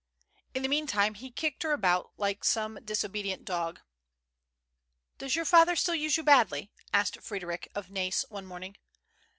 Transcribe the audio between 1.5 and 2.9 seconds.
her about like some